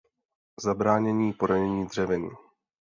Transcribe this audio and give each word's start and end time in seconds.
Zabránění 0.59 1.33
poranění 1.33 1.85
dřevin. 1.87 2.29